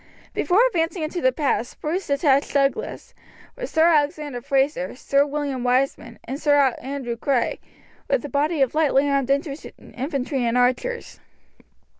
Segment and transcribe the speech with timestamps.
[0.33, 3.13] Before advancing into the pass Bruce detached Douglas,
[3.55, 7.59] with Sir Alexander Frazer, Sir William Wiseman, and Sir Andrew Grey,
[8.07, 11.19] with a body of lightly armed infantry and archers.